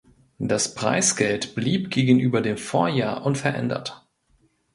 Das 0.39 0.73
Preisgeld 0.73 1.53
blieb 1.53 1.91
gegenüber 1.91 2.41
dem 2.41 2.57
Vorjahr 2.57 3.23
unverändert. 3.23 4.03